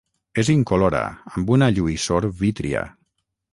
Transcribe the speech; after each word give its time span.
És 0.43 0.47
incolora, 0.53 1.01
amb 1.35 1.53
una 1.57 1.69
lluïssor 1.75 2.29
vítria. 2.43 2.85